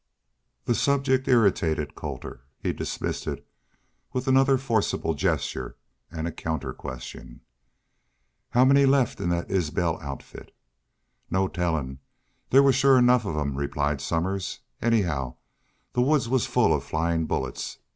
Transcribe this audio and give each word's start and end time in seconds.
The 0.65 0.73
subject 0.73 1.27
irritated 1.27 1.93
Colter, 1.93 2.43
and 2.63 2.65
he 2.69 2.73
dismissed 2.73 3.27
it 3.27 3.45
with 4.13 4.27
another 4.27 4.57
forcible 4.57 5.13
gesture 5.13 5.77
and 6.09 6.27
a 6.27 6.31
counter 6.31 6.73
question. 6.73 7.41
"How 8.49 8.65
many 8.65 8.87
left 8.87 9.21
in 9.21 9.29
that 9.29 9.51
Isbel 9.51 9.99
outfit?" 10.01 10.55
"No 11.29 11.47
tellin'. 11.47 11.99
There 12.49 12.61
shore 12.71 12.93
was 12.93 12.99
enough 12.99 13.25
of 13.25 13.35
them," 13.35 13.55
replied 13.55 14.01
Somers. 14.01 14.61
"Anyhow, 14.81 15.35
the 15.93 16.01
woods 16.01 16.27
was 16.27 16.47
full 16.47 16.73
of 16.73 16.83
flyin' 16.83 17.27
bullets.... 17.27 17.77